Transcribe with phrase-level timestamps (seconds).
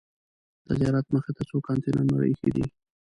[0.67, 2.65] د زیارت مخې ته څو کانتینرونه ایښي دي.